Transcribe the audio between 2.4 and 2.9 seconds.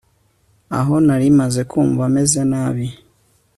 nabi